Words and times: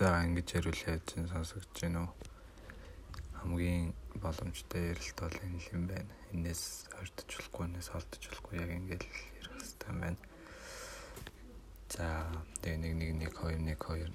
За 0.00 0.24
ингэж 0.24 0.48
яриулаад 0.56 1.04
чинь 1.04 1.28
сонсогдож 1.28 1.76
байна 1.76 2.08
уу? 2.08 2.12
Хамгийн 3.36 3.92
боломжтой 4.16 4.96
ярилт 4.96 5.18
бол 5.20 5.36
энэ 5.44 5.60
юм 5.76 5.82
байна. 5.92 6.14
Энээс 6.32 6.88
ойртож 6.96 7.28
болохгүй, 7.36 7.64
энээс 7.68 7.92
олдож 7.92 8.24
болохгүй 8.32 8.54
яг 8.64 8.70
ингэж 8.80 9.02
ярих 9.04 9.20
хэрэгтэй 9.44 9.92
байна. 10.00 10.16
За 11.92 12.24
тэгээ 12.64 12.80
нэг 12.80 12.92
нэг 12.96 13.12
нэг 13.20 13.32
хоёр 13.36 13.60
нэг 13.60 13.76
хоёр 13.76 14.08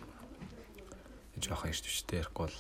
жоохон 1.37 1.69
ирч 1.69 1.85
хүчтэй 1.85 2.17
ярихгүй 2.25 2.49
бол 2.49 2.57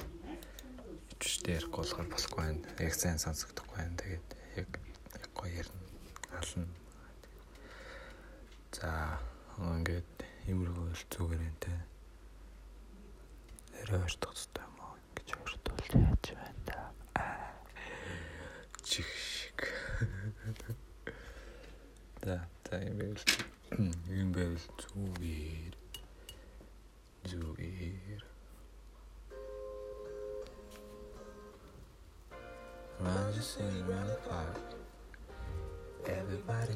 хүчтэй 1.17 1.53
ярихгүй 1.57 1.81
болохоор 1.81 2.07
болохгүй 2.13 2.41
байна. 2.45 2.61
Яг 2.77 2.93
сайн 2.93 3.17
сонсогдохгүй 3.17 3.73
байна. 3.73 3.97
Тэгээд 4.05 4.27
яг 4.61 4.69
яг 5.17 5.31
гоё 5.33 5.65
ярина. 5.65 5.81
Ална. 6.37 6.69
За 8.69 9.17
ингээд 9.57 10.13
юмруу 10.45 10.93
л 10.93 11.05
зүгээр. 11.09 11.41
Арай 11.41 11.54
ойртох 14.03 14.33
хэрэгтэй 14.35 14.63
юм 14.67 14.77
аа. 14.85 14.95
Ингэж 15.07 15.29
ойртуул 15.43 15.89
яаж 16.03 16.25
байна 16.37 16.61
да. 16.67 16.79
Чих 18.83 19.07
шиг. 19.07 19.59
Да, 22.21 22.47
та 22.63 22.73
юм 22.81 22.97
байл. 22.99 23.21
Юм 24.21 24.29
байл 24.35 24.57
зүгээр. 24.81 25.73
Зүгээр. 27.29 28.23
Run 32.99 33.33
sing 33.41 33.85
the 33.87 34.17
park. 34.27 34.57
Everybody 36.05 36.75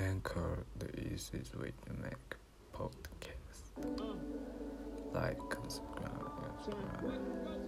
Anchor 0.00 0.64
the 0.78 0.88
easiest 1.12 1.54
way 1.56 1.72
to 1.86 1.92
make 2.02 2.36
podcast. 2.72 3.98
Oh. 4.00 4.16
Like 5.12 5.38
and 5.62 5.70
subscribe. 5.70 6.64
subscribe. 6.64 7.59